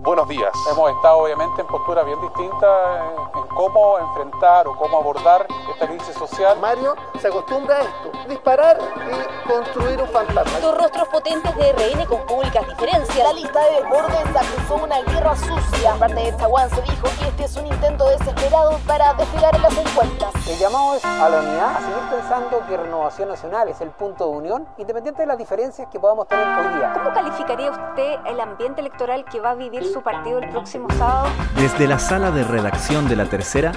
Buenos 0.00 0.26
días. 0.28 0.52
Hemos 0.70 0.90
estado 0.90 1.18
obviamente 1.18 1.60
en 1.60 1.66
posturas 1.66 2.04
bien 2.04 2.20
distintas 2.20 3.00
en, 3.34 3.46
cómo 3.54 3.98
enfrentar 3.98 4.66
o 4.66 4.76
cómo 4.76 4.98
abordar 4.98 5.46
esta 5.72 5.86
crisis 5.86 6.14
social. 6.14 6.58
Mario 6.58 6.96
se 7.20 7.28
acostumbra 7.28 7.76
a 7.76 7.80
esto, 7.82 8.10
disparar 8.28 8.78
y 8.80 9.48
construir 9.48 10.00
un 10.00 10.08
fantasma. 10.08 10.58
Dos 10.60 10.78
rostros 10.78 11.08
potentes 11.08 11.54
de 11.56 11.72
RN 11.72 12.06
con 12.06 12.26
públicas 12.26 12.66
diferencias. 12.66 13.16
La 13.16 13.32
lista 13.32 13.60
de 13.60 13.76
desbordes 13.76 14.36
acusó 14.36 14.82
una 14.82 15.00
guerra 15.02 15.36
sucia. 15.36 15.94
Parte 15.98 16.14
de 16.14 16.36
Chaguán 16.36 16.70
se 16.70 16.82
dijo 16.82 17.08
que 17.20 17.28
este 17.28 17.44
es 17.44 17.56
un 17.56 17.66
intento 17.66 18.08
desesperado 18.08 18.78
para 18.86 19.14
despegar 19.14 19.54
en 19.54 19.62
las 19.62 19.76
encuestas. 19.76 20.48
El 20.48 20.58
llamado 20.58 20.94
es 20.94 21.04
a 21.04 21.28
la 21.28 21.38
unidad, 21.38 21.76
a 21.76 21.80
seguir 21.80 22.10
pensando 22.10 22.66
que 22.66 22.76
Renovación 22.76 23.28
Nacional 23.28 23.68
es 23.68 23.80
el 23.80 23.90
punto 23.90 24.24
de 24.30 24.36
unión, 24.36 24.66
independiente 24.78 25.22
de 25.22 25.26
las 25.26 25.38
diferencias 25.38 25.88
que 25.88 26.00
podamos 26.00 26.26
tener 26.26 26.46
hoy 26.46 26.74
día. 26.74 26.92
¿Cómo 26.94 27.12
calificaría 27.12 27.70
usted 27.70 28.16
el 28.26 28.40
ambiente 28.40 28.80
electoral 28.80 29.24
que 29.26 29.38
va 29.38 29.50
a 29.50 29.54
vivir 29.54 29.81
su 29.84 30.02
partido 30.02 30.38
el 30.38 30.48
próximo 30.48 30.88
sábado? 30.90 31.28
Desde 31.56 31.86
la 31.86 31.98
sala 31.98 32.30
de 32.30 32.44
redacción 32.44 33.08
de 33.08 33.16
La 33.16 33.26
Tercera, 33.26 33.72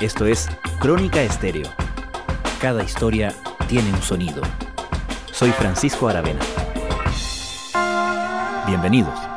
esto 0.00 0.26
es 0.26 0.48
Crónica 0.78 1.22
Estéreo. 1.22 1.68
Cada 2.60 2.82
historia 2.82 3.32
tiene 3.68 3.90
un 3.90 4.02
sonido. 4.02 4.42
Soy 5.32 5.50
Francisco 5.50 6.08
Aravena. 6.08 6.40
Bienvenidos. 8.66 9.32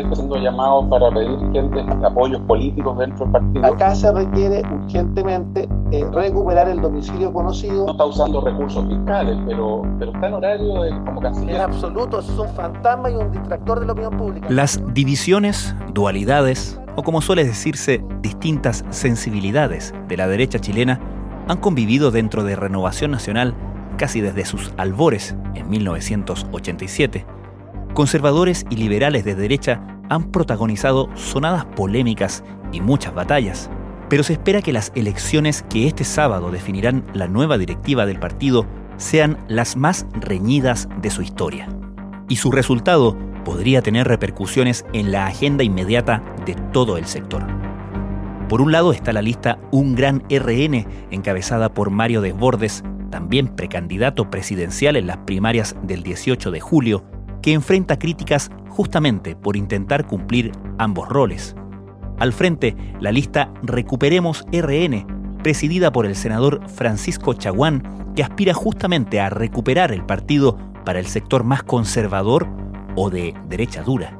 está 0.00 0.12
haciendo 0.12 0.36
llamados 0.36 0.86
para 0.86 1.10
pedir 1.10 1.38
gente, 1.52 1.84
apoyos 2.04 2.40
políticos 2.42 2.98
dentro 2.98 3.24
del 3.24 3.32
partido. 3.32 3.66
Acá 3.66 3.94
se 3.94 4.12
requiere 4.12 4.62
urgentemente 4.72 5.65
eh, 5.92 6.04
recuperar 6.12 6.68
el 6.68 6.80
domicilio 6.80 7.32
conocido. 7.32 7.86
No 7.86 7.92
está 7.92 8.04
usando 8.04 8.40
recursos 8.40 8.86
fiscales, 8.86 9.38
pero, 9.46 9.82
pero 9.98 10.12
está 10.12 10.28
en 10.28 10.34
horario 10.34 10.82
de, 10.82 10.90
como 11.04 11.20
canciller. 11.20 11.56
En 11.56 11.60
absoluto, 11.60 12.20
es 12.20 12.28
un 12.30 12.48
fantasma 12.48 13.10
y 13.10 13.14
un 13.14 13.30
distractor 13.30 13.80
de 13.80 13.86
la 13.86 13.92
opinión 13.92 14.16
pública. 14.16 14.46
Las 14.50 14.82
divisiones, 14.94 15.74
dualidades 15.92 16.80
o 16.96 17.02
como 17.02 17.20
suele 17.20 17.44
decirse, 17.44 18.02
distintas 18.22 18.84
sensibilidades 18.90 19.94
de 20.08 20.16
la 20.16 20.26
derecha 20.26 20.58
chilena 20.58 21.00
han 21.48 21.58
convivido 21.58 22.10
dentro 22.10 22.42
de 22.42 22.56
Renovación 22.56 23.10
Nacional 23.10 23.54
casi 23.98 24.20
desde 24.20 24.44
sus 24.44 24.72
albores 24.76 25.36
en 25.54 25.68
1987 25.68 27.26
conservadores 27.96 28.66
y 28.68 28.76
liberales 28.76 29.24
de 29.24 29.34
derecha 29.34 29.80
han 30.10 30.30
protagonizado 30.30 31.08
sonadas 31.14 31.64
polémicas 31.64 32.44
y 32.70 32.82
muchas 32.82 33.14
batallas. 33.14 33.70
Pero 34.08 34.22
se 34.22 34.34
espera 34.34 34.62
que 34.62 34.72
las 34.72 34.92
elecciones 34.94 35.64
que 35.68 35.86
este 35.86 36.04
sábado 36.04 36.50
definirán 36.50 37.04
la 37.12 37.26
nueva 37.26 37.58
directiva 37.58 38.06
del 38.06 38.20
partido 38.20 38.66
sean 38.96 39.38
las 39.48 39.76
más 39.76 40.06
reñidas 40.20 40.88
de 41.02 41.10
su 41.10 41.22
historia. 41.22 41.68
Y 42.28 42.36
su 42.36 42.50
resultado 42.50 43.16
podría 43.44 43.82
tener 43.82 44.08
repercusiones 44.08 44.84
en 44.92 45.12
la 45.12 45.26
agenda 45.26 45.64
inmediata 45.64 46.22
de 46.44 46.54
todo 46.72 46.96
el 46.96 47.06
sector. 47.06 47.46
Por 48.48 48.60
un 48.60 48.70
lado 48.70 48.92
está 48.92 49.12
la 49.12 49.22
lista 49.22 49.58
Un 49.72 49.96
Gran 49.96 50.22
RN, 50.30 50.86
encabezada 51.10 51.72
por 51.72 51.90
Mario 51.90 52.20
Desbordes, 52.20 52.84
también 53.10 53.48
precandidato 53.48 54.30
presidencial 54.30 54.96
en 54.96 55.08
las 55.08 55.18
primarias 55.18 55.76
del 55.82 56.02
18 56.02 56.50
de 56.52 56.60
julio, 56.60 57.04
que 57.42 57.52
enfrenta 57.52 57.98
críticas 57.98 58.50
justamente 58.68 59.34
por 59.34 59.56
intentar 59.56 60.06
cumplir 60.06 60.52
ambos 60.78 61.08
roles. 61.08 61.56
Al 62.18 62.32
frente, 62.32 62.74
la 62.98 63.12
lista 63.12 63.52
Recuperemos 63.62 64.44
RN, 64.50 65.38
presidida 65.42 65.92
por 65.92 66.06
el 66.06 66.16
senador 66.16 66.66
Francisco 66.68 67.34
Chaguán, 67.34 68.14
que 68.14 68.22
aspira 68.22 68.54
justamente 68.54 69.20
a 69.20 69.28
recuperar 69.28 69.92
el 69.92 70.04
partido 70.04 70.56
para 70.86 70.98
el 70.98 71.06
sector 71.06 71.44
más 71.44 71.62
conservador 71.62 72.48
o 72.96 73.10
de 73.10 73.34
derecha 73.48 73.82
dura. 73.82 74.18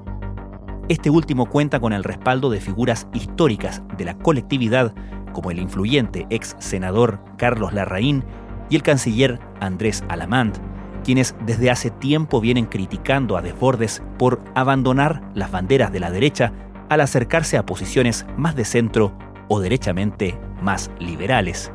Este 0.88 1.08
último 1.08 1.46
cuenta 1.46 1.80
con 1.80 1.92
el 1.94 2.04
respaldo 2.04 2.50
de 2.50 2.60
figuras 2.60 3.08
históricas 3.14 3.82
de 3.96 4.04
la 4.04 4.14
colectividad 4.18 4.94
como 5.32 5.50
el 5.50 5.58
influyente 5.58 6.26
ex 6.30 6.54
senador 6.58 7.18
Carlos 7.38 7.72
Larraín 7.72 8.24
y 8.68 8.76
el 8.76 8.82
canciller 8.82 9.40
Andrés 9.60 10.04
Alamant, 10.08 10.58
quienes 11.02 11.34
desde 11.46 11.70
hace 11.70 11.90
tiempo 11.90 12.40
vienen 12.40 12.66
criticando 12.66 13.36
a 13.36 13.42
Desbordes 13.42 14.02
por 14.18 14.40
abandonar 14.54 15.22
las 15.34 15.50
banderas 15.50 15.92
de 15.92 16.00
la 16.00 16.10
derecha 16.10 16.52
al 16.88 17.00
acercarse 17.00 17.56
a 17.56 17.66
posiciones 17.66 18.26
más 18.36 18.56
de 18.56 18.64
centro 18.64 19.16
o 19.48 19.60
derechamente 19.60 20.38
más 20.62 20.90
liberales. 20.98 21.70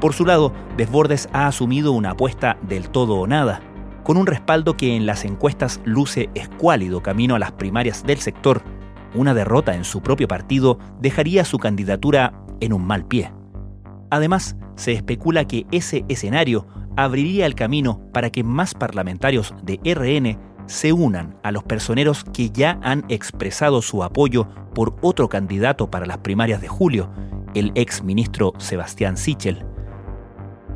Por 0.00 0.14
su 0.14 0.24
lado, 0.24 0.52
Desbordes 0.76 1.28
ha 1.32 1.46
asumido 1.46 1.92
una 1.92 2.10
apuesta 2.10 2.56
del 2.62 2.88
todo 2.90 3.16
o 3.16 3.26
nada, 3.26 3.60
con 4.04 4.16
un 4.16 4.26
respaldo 4.26 4.76
que 4.76 4.96
en 4.96 5.06
las 5.06 5.24
encuestas 5.24 5.80
luce 5.84 6.30
escuálido 6.34 7.02
camino 7.02 7.34
a 7.34 7.38
las 7.38 7.52
primarias 7.52 8.04
del 8.04 8.18
sector. 8.18 8.62
Una 9.14 9.34
derrota 9.34 9.74
en 9.74 9.84
su 9.84 10.00
propio 10.00 10.28
partido 10.28 10.78
dejaría 11.00 11.44
su 11.44 11.58
candidatura 11.58 12.32
en 12.60 12.72
un 12.72 12.86
mal 12.86 13.04
pie. 13.06 13.32
Además, 14.10 14.56
se 14.76 14.92
especula 14.92 15.46
que 15.46 15.66
ese 15.72 16.04
escenario 16.08 16.66
abriría 16.96 17.46
el 17.46 17.54
camino 17.54 18.00
para 18.12 18.30
que 18.30 18.44
más 18.44 18.74
parlamentarios 18.74 19.54
de 19.62 19.80
RN 19.84 20.38
se 20.68 20.92
unan 20.92 21.36
a 21.42 21.50
los 21.50 21.64
personeros 21.64 22.24
que 22.24 22.50
ya 22.50 22.78
han 22.82 23.04
expresado 23.08 23.82
su 23.82 24.04
apoyo 24.04 24.46
por 24.74 24.96
otro 25.00 25.28
candidato 25.28 25.90
para 25.90 26.06
las 26.06 26.18
primarias 26.18 26.60
de 26.60 26.68
julio, 26.68 27.10
el 27.54 27.72
ex 27.74 28.04
ministro 28.04 28.52
Sebastián 28.58 29.16
Sichel. 29.16 29.64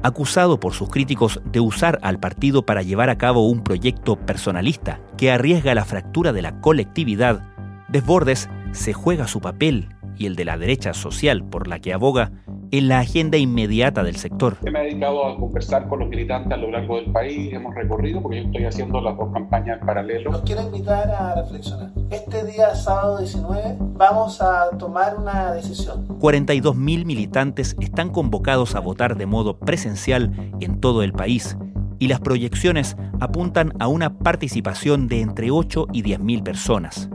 Acusado 0.03 0.58
por 0.58 0.72
sus 0.72 0.88
críticos 0.88 1.41
de 1.44 1.60
usar 1.60 2.00
al 2.03 2.19
partido 2.19 2.66
para 2.66 2.82
llevar 2.82 3.10
a 3.10 3.19
cabo 3.19 3.48
un 3.48 3.62
proyecto 3.62 4.16
personalista 4.16 5.00
que 5.16 5.30
arriesga 5.30 5.76
la 5.76 5.84
fractura 5.84 6.32
de 6.32 6.42
la 6.42 6.60
colectividad, 6.60 7.44
Desbordes 7.88 8.48
se 8.72 8.94
juega 8.94 9.28
su 9.28 9.41
papel 9.41 9.91
y 10.16 10.26
el 10.26 10.34
de 10.34 10.47
la 10.47 10.56
derecha 10.56 10.94
social 10.94 11.44
por 11.44 11.69
la 11.69 11.78
que 11.78 11.92
aboga 11.92 12.32
en 12.72 12.88
la 12.88 13.00
agenda 13.00 13.37
inmediata 13.37 14.03
del 14.03 14.16
sector. 14.16 14.56
Me 14.62 14.81
he 14.81 14.84
dedicado 14.84 15.27
a 15.27 15.37
conversar 15.37 15.87
con 15.88 16.00
los 16.00 16.09
militantes 16.09 16.53
a 16.53 16.56
lo 16.56 16.71
largo 16.71 16.97
del 16.97 17.12
país, 17.12 17.53
hemos 17.53 17.75
recorrido, 17.75 18.22
porque 18.22 18.38
yo 18.38 18.47
estoy 18.47 18.65
haciendo 18.65 19.00
las 19.03 19.15
dos 19.16 19.31
campañas 19.31 19.78
en 19.78 19.87
paralelo. 19.87 20.33
Los 20.33 20.41
quiero 20.41 20.62
invitar 20.62 21.10
a 21.10 21.34
reflexionar. 21.34 21.91
Este 22.10 22.47
día, 22.47 22.75
sábado 22.75 23.19
19, 23.19 23.77
vamos 23.78 24.41
a 24.41 24.71
tomar 24.78 25.19
una 25.19 25.53
decisión. 25.53 26.09
42.000 26.19 27.05
militantes 27.05 27.77
están 27.78 28.09
convocados 28.09 28.75
a 28.75 28.81
votar 28.81 29.16
de 29.16 29.27
modo 29.27 29.59
presencial 29.59 30.33
en 30.60 30.81
todo 30.81 31.03
el 31.03 31.12
país 31.12 31.59
y 31.99 32.09
las 32.09 32.21
proyecciones 32.21 32.97
apuntan 33.21 33.75
a 33.81 33.89
una 33.89 34.19
participación 34.19 35.09
de 35.09 35.21
entre 35.21 35.50
8 35.50 35.89
y 35.93 36.03
10.000 36.03 36.43
personas. 36.43 37.10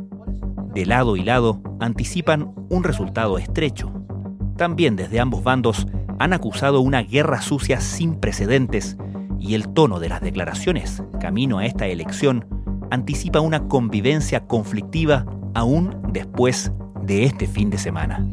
De 0.75 0.85
lado 0.85 1.16
y 1.16 1.24
lado 1.24 1.62
anticipan 1.79 2.53
un 2.69 2.84
resultado 2.84 3.39
estrecho 3.39 3.91
también 4.57 4.95
desde 4.95 5.19
ambos 5.19 5.44
bandos 5.44 5.88
han 6.19 6.34
acusado 6.34 6.81
una 6.81 7.01
guerra 7.03 7.41
sucia 7.41 7.79
sin 7.79 8.16
precedentes 8.16 8.97
y 9.40 9.53
el 9.53 9.69
tono 9.69 10.00
de 10.00 10.09
las 10.09 10.22
declaraciones 10.22 11.03
camino 11.19 11.59
a 11.59 11.66
esta 11.66 11.85
elección 11.88 12.45
anticipa 12.90 13.40
una 13.40 13.68
convivencia 13.68 14.47
conflictiva 14.47 15.25
aún 15.53 15.95
después 16.12 16.72
de 17.03 17.23
este 17.23 17.47
fin 17.47 17.69
de 17.69 17.78
semana. 17.78 18.25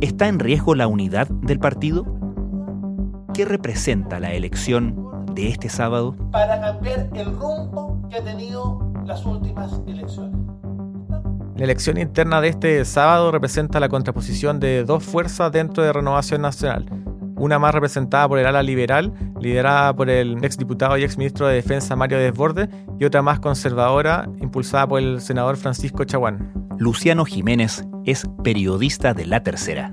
¿Está 0.00 0.28
en 0.28 0.38
riesgo 0.38 0.74
la 0.74 0.86
unidad 0.86 1.26
del 1.28 1.58
partido? 1.58 2.04
¿Qué 3.32 3.44
representa 3.44 4.20
la 4.20 4.32
elección 4.34 5.24
de 5.32 5.48
este 5.48 5.68
sábado? 5.70 6.14
Para 6.30 6.60
cambiar 6.60 7.08
el 7.14 7.34
rumbo 7.34 8.06
que 8.10 8.16
ha 8.16 8.24
tenido 8.24 8.92
las 9.06 9.24
últimas 9.24 9.80
elecciones. 9.86 10.45
La 11.56 11.64
elección 11.64 11.96
interna 11.96 12.42
de 12.42 12.48
este 12.48 12.84
sábado 12.84 13.32
representa 13.32 13.80
la 13.80 13.88
contraposición 13.88 14.60
de 14.60 14.84
dos 14.84 15.02
fuerzas 15.02 15.50
dentro 15.50 15.82
de 15.82 15.90
Renovación 15.90 16.42
Nacional. 16.42 16.84
Una 17.36 17.58
más 17.58 17.74
representada 17.74 18.28
por 18.28 18.38
el 18.38 18.44
ala 18.44 18.62
liberal, 18.62 19.10
liderada 19.40 19.96
por 19.96 20.10
el 20.10 20.44
exdiputado 20.44 20.98
y 20.98 21.04
exministro 21.04 21.46
de 21.46 21.54
Defensa 21.54 21.96
Mario 21.96 22.18
Desbordes, 22.18 22.68
y 23.00 23.06
otra 23.06 23.22
más 23.22 23.40
conservadora, 23.40 24.28
impulsada 24.38 24.86
por 24.86 25.00
el 25.00 25.22
senador 25.22 25.56
Francisco 25.56 26.04
Chaguán. 26.04 26.52
Luciano 26.78 27.24
Jiménez 27.24 27.86
es 28.04 28.26
periodista 28.44 29.14
de 29.14 29.24
La 29.24 29.42
Tercera. 29.42 29.90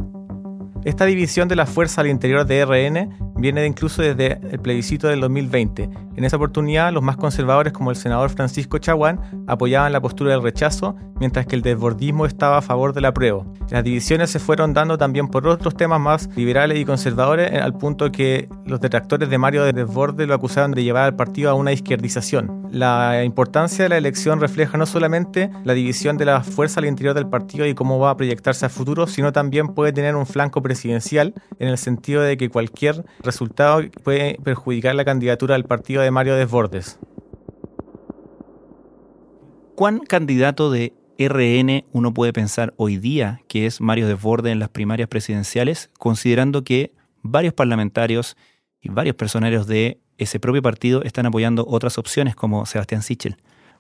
Esta 0.84 1.06
división 1.06 1.48
de 1.48 1.56
la 1.56 1.66
fuerza 1.66 2.02
al 2.02 2.08
interior 2.08 2.46
de 2.46 2.66
RN 2.66 3.23
viene 3.44 3.66
incluso 3.66 4.02
desde 4.02 4.40
el 4.52 4.60
plebiscito 4.60 5.10
del 5.10 5.20
2020. 5.20 5.90
En 6.16 6.24
esa 6.24 6.38
oportunidad, 6.38 6.94
los 6.94 7.04
más 7.04 7.18
conservadores, 7.18 7.74
como 7.74 7.90
el 7.90 7.98
senador 7.98 8.30
Francisco 8.30 8.78
Chaguán, 8.78 9.20
apoyaban 9.48 9.92
la 9.92 10.00
postura 10.00 10.32
del 10.32 10.42
rechazo, 10.42 10.96
mientras 11.20 11.46
que 11.46 11.58
el 11.58 11.62
desbordismo 11.62 12.26
estaba 12.26 12.60
a 12.60 12.62
favor 12.62 12.94
del 12.94 13.04
apruebo. 13.04 13.46
Las 13.70 13.84
divisiones 13.84 14.30
se 14.30 14.40
fueron 14.40 14.74
dando 14.74 14.98
también 14.98 15.28
por 15.28 15.46
otros 15.46 15.76
temas 15.76 16.00
más 16.00 16.30
liberales 16.38 16.78
y 16.80 16.86
conservadores, 16.86 17.52
al 17.62 17.78
punto 17.78 18.14
que 18.14 18.48
los 18.66 18.80
detractores 18.80 19.30
de 19.30 19.38
Mario 19.38 19.64
de 19.64 19.74
Desborde 19.74 20.26
lo 20.26 20.34
acusaron 20.34 20.72
de 20.72 20.84
llevar 20.84 21.04
al 21.04 21.16
partido 21.16 21.50
a 21.50 21.54
una 21.54 21.72
izquierdización. 21.72 22.68
La 22.72 23.24
importancia 23.24 23.84
de 23.84 23.90
la 23.90 23.98
elección 23.98 24.40
refleja 24.40 24.78
no 24.78 24.86
solamente 24.86 25.50
la 25.64 25.74
división 25.74 26.18
de 26.18 26.26
la 26.26 26.44
fuerza 26.44 26.80
al 26.80 26.86
interior 26.86 27.14
del 27.14 27.28
partido 27.28 27.66
y 27.68 27.74
cómo 27.74 28.00
va 28.00 28.12
a 28.12 28.18
proyectarse 28.18 28.66
a 28.66 28.70
futuro, 28.70 29.08
sino 29.08 29.32
también 29.32 29.70
puede 29.70 29.94
tener 29.94 30.16
un 30.16 30.26
flanco 30.26 30.62
presidencial 30.62 31.34
en 31.60 31.68
el 31.68 31.78
sentido 31.78 32.22
de 32.22 32.38
que 32.38 32.50
cualquier 32.50 33.06
resultado 33.22 33.82
puede 34.04 34.38
perjudicar 34.44 34.96
la 34.96 35.06
candidatura 35.06 35.54
del 35.54 35.66
partido 35.66 36.02
de 36.02 36.12
Mario 36.12 36.36
Desbordes. 36.36 37.00
¿Cuán 39.76 40.00
candidato 40.00 40.72
de 40.72 40.94
RN 41.18 41.86
uno 41.92 42.14
puede 42.14 42.34
pensar 42.34 42.74
hoy 42.78 42.98
día 42.98 43.42
que 43.48 43.66
es 43.66 43.82
Mario 43.82 44.08
Desbordes 44.08 44.52
en 44.52 44.60
las 44.60 44.70
primarias 44.70 45.10
presidenciales, 45.10 45.90
considerando 45.98 46.64
que 46.64 46.94
varios 47.22 47.54
parlamentarios 47.54 48.38
y 48.84 48.90
varios 48.90 49.16
personeros 49.16 49.66
de 49.66 50.00
ese 50.18 50.40
propio 50.40 50.62
partido 50.62 51.02
están 51.04 51.26
apoyando 51.26 51.66
otras 51.68 51.98
opciones 51.98 52.36
como 52.36 52.66
Sebastián 52.66 53.02
Sichel? 53.02 53.38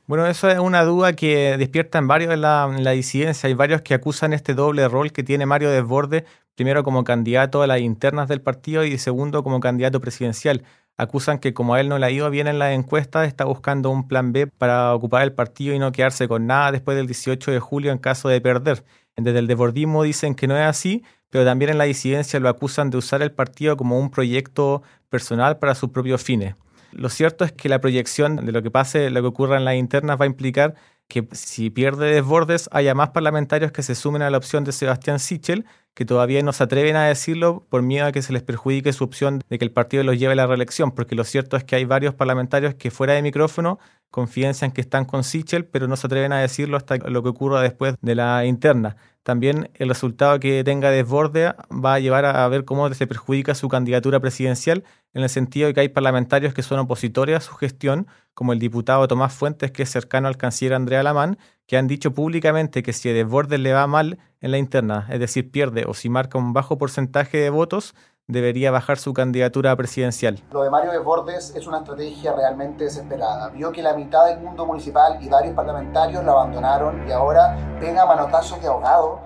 Bueno, 0.07 0.25
eso 0.25 0.49
es 0.49 0.59
una 0.59 0.83
duda 0.83 1.13
que 1.13 1.57
despierta 1.57 1.97
en 1.97 2.07
varios 2.07 2.33
en 2.33 2.41
la, 2.41 2.69
en 2.75 2.83
la, 2.83 2.91
disidencia. 2.91 3.47
Hay 3.47 3.53
varios 3.53 3.81
que 3.81 3.93
acusan 3.93 4.33
este 4.33 4.53
doble 4.53 4.87
rol 4.87 5.11
que 5.11 5.23
tiene 5.23 5.45
Mario 5.45 5.69
Desbordes, 5.69 6.23
primero 6.55 6.83
como 6.83 7.03
candidato 7.03 7.61
a 7.61 7.67
las 7.67 7.79
internas 7.79 8.27
del 8.27 8.41
partido 8.41 8.83
y 8.83 8.97
segundo 8.97 9.43
como 9.43 9.59
candidato 9.59 10.01
presidencial. 10.01 10.63
Acusan 10.97 11.39
que 11.39 11.53
como 11.53 11.73
a 11.73 11.79
él 11.79 11.89
no 11.89 11.97
le 11.99 12.05
ha 12.05 12.11
ido 12.11 12.29
bien 12.29 12.47
en 12.47 12.59
las 12.59 12.73
encuestas, 12.73 13.27
está 13.27 13.45
buscando 13.45 13.89
un 13.89 14.07
plan 14.07 14.31
B 14.33 14.47
para 14.47 14.93
ocupar 14.93 15.23
el 15.23 15.33
partido 15.33 15.73
y 15.73 15.79
no 15.79 15.91
quedarse 15.91 16.27
con 16.27 16.47
nada 16.47 16.71
después 16.71 16.97
del 16.97 17.07
18 17.07 17.51
de 17.51 17.59
julio 17.59 17.91
en 17.91 17.97
caso 17.97 18.29
de 18.29 18.41
perder. 18.41 18.83
Desde 19.15 19.39
el 19.39 19.47
desbordismo 19.47 20.03
dicen 20.03 20.35
que 20.35 20.47
no 20.47 20.57
es 20.57 20.63
así, 20.63 21.03
pero 21.33 21.45
también 21.45 21.71
en 21.71 21.79
la 21.79 21.85
disidencia 21.85 22.39
lo 22.39 22.47
acusan 22.47 22.91
de 22.91 22.97
usar 22.97 23.23
el 23.23 23.31
partido 23.31 23.75
como 23.75 23.97
un 23.97 24.11
proyecto 24.11 24.83
personal 25.09 25.57
para 25.57 25.73
sus 25.73 25.89
propios 25.89 26.21
fines. 26.21 26.53
Lo 26.91 27.09
cierto 27.09 27.43
es 27.43 27.51
que 27.51 27.69
la 27.69 27.81
proyección 27.81 28.35
de 28.45 28.51
lo 28.51 28.61
que 28.61 28.69
pase, 28.69 29.09
lo 29.09 29.19
que 29.19 29.29
ocurra 29.29 29.57
en 29.57 29.65
las 29.65 29.73
internas 29.73 30.21
va 30.21 30.25
a 30.25 30.27
implicar 30.27 30.75
que 31.07 31.27
si 31.31 31.71
pierde 31.71 32.13
desbordes 32.13 32.69
haya 32.71 32.93
más 32.93 33.09
parlamentarios 33.09 33.71
que 33.71 33.81
se 33.81 33.95
sumen 33.95 34.21
a 34.21 34.29
la 34.29 34.37
opción 34.37 34.63
de 34.63 34.73
Sebastián 34.73 35.17
Sichel, 35.17 35.65
que 35.95 36.05
todavía 36.05 36.43
no 36.43 36.53
se 36.53 36.65
atreven 36.65 36.95
a 36.97 37.07
decirlo 37.07 37.65
por 37.67 37.81
miedo 37.81 38.05
a 38.05 38.11
que 38.11 38.21
se 38.21 38.31
les 38.31 38.43
perjudique 38.43 38.93
su 38.93 39.03
opción 39.03 39.41
de 39.49 39.57
que 39.57 39.65
el 39.65 39.71
partido 39.71 40.03
los 40.03 40.19
lleve 40.19 40.33
a 40.33 40.35
la 40.35 40.45
reelección, 40.45 40.91
porque 40.91 41.15
lo 41.15 41.23
cierto 41.23 41.57
es 41.57 41.63
que 41.63 41.75
hay 41.75 41.85
varios 41.85 42.13
parlamentarios 42.13 42.75
que 42.75 42.91
fuera 42.91 43.13
de 43.13 43.23
micrófono 43.23 43.79
confianzan 44.13 44.71
que 44.71 44.81
están 44.81 45.05
con 45.05 45.23
Sichel, 45.23 45.65
pero 45.65 45.87
no 45.87 45.95
se 45.95 46.05
atreven 46.05 46.31
a 46.33 46.39
decirlo 46.39 46.77
hasta 46.77 46.97
lo 46.97 47.23
que 47.23 47.29
ocurra 47.29 47.61
después 47.61 47.95
de 47.99 48.13
la 48.13 48.45
interna. 48.45 48.95
También 49.23 49.71
el 49.73 49.89
resultado 49.89 50.39
que 50.39 50.63
tenga 50.63 50.91
desborde 50.91 51.55
va 51.71 51.95
a 51.95 51.99
llevar 51.99 52.25
a 52.25 52.47
ver 52.47 52.63
cómo 52.63 52.93
se 52.93 53.07
perjudica 53.07 53.55
su 53.55 53.69
candidatura 53.69 54.19
presidencial, 54.19 54.83
en 55.15 55.23
el 55.23 55.29
sentido 55.29 55.67
de 55.67 55.73
que 55.73 55.79
hay 55.79 55.89
parlamentarios 55.89 56.53
que 56.53 56.61
son 56.61 56.77
opositores 56.77 57.37
a 57.37 57.39
su 57.39 57.55
gestión, 57.55 58.05
como 58.35 58.53
el 58.53 58.59
diputado 58.59 59.07
Tomás 59.07 59.33
Fuentes, 59.33 59.71
que 59.71 59.81
es 59.81 59.89
cercano 59.89 60.27
al 60.27 60.37
canciller 60.37 60.75
Andrea 60.75 61.01
Lamán, 61.01 61.39
que 61.65 61.77
han 61.77 61.87
dicho 61.87 62.13
públicamente 62.13 62.83
que 62.83 62.93
si 62.93 63.09
a 63.09 63.13
Desbordes 63.13 63.59
le 63.59 63.73
va 63.73 63.87
mal 63.87 64.19
en 64.41 64.51
la 64.51 64.59
interna, 64.59 65.07
es 65.09 65.19
decir, 65.19 65.49
pierde 65.49 65.85
o 65.87 65.95
si 65.95 66.09
marca 66.09 66.37
un 66.37 66.53
bajo 66.53 66.77
porcentaje 66.77 67.39
de 67.39 67.49
votos, 67.49 67.95
debería 68.27 68.71
bajar 68.71 68.97
su 68.97 69.13
candidatura 69.13 69.75
presidencial. 69.75 70.39
Lo 70.51 70.63
de 70.63 70.69
Mario 70.69 70.91
Desbordes 70.91 71.53
es 71.55 71.67
una 71.67 71.79
estrategia 71.79 72.33
realmente 72.33 72.85
desesperada. 72.85 73.49
Vio 73.49 73.71
que 73.71 73.83
la 73.83 73.93
mitad 73.95 74.25
del 74.27 74.39
mundo 74.39 74.65
municipal 74.65 75.17
y 75.21 75.27
varios 75.27 75.53
parlamentarios 75.53 76.23
lo 76.23 76.31
abandonaron 76.31 77.07
y 77.07 77.11
ahora 77.11 77.77
pega 77.79 78.05
manotazos 78.05 78.61
de 78.61 78.67
ahogado. 78.67 79.19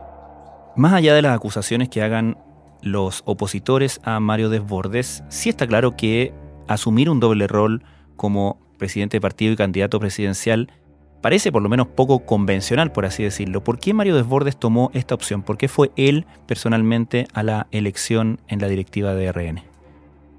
Más 0.76 0.94
allá 0.94 1.14
de 1.14 1.22
las 1.22 1.36
acusaciones 1.36 1.90
que 1.90 2.02
hagan 2.02 2.38
los 2.82 3.22
opositores 3.26 4.00
a 4.04 4.20
Mario 4.20 4.50
Desbordes, 4.50 5.24
sí 5.30 5.50
está 5.50 5.68
claro 5.68 5.96
que 5.96 6.34
asumir 6.68 7.10
un 7.10 7.20
doble 7.20 7.48
rol 7.48 7.84
como 8.16 8.60
presidente 8.78 9.18
de 9.18 9.22
partido 9.22 9.54
y 9.54 9.56
candidato 9.56 10.00
presidencial 10.00 10.72
parece 11.22 11.52
por 11.52 11.62
lo 11.62 11.70
menos 11.70 11.88
poco 11.88 12.20
convencional, 12.20 12.92
por 12.92 13.06
así 13.06 13.24
decirlo. 13.24 13.64
¿Por 13.64 13.80
qué 13.80 13.94
Mario 13.94 14.16
Desbordes 14.16 14.58
tomó 14.58 14.92
esta 14.94 15.16
opción? 15.16 15.44
¿Por 15.44 15.58
qué 15.58 15.68
fue 15.68 15.92
él 15.96 16.26
personalmente 16.46 17.28
a 17.34 17.44
la 17.44 17.68
elección 17.72 18.40
en 18.48 18.60
la 18.60 18.68
directiva 18.68 19.14
de 19.14 19.32
RN? 19.32 19.64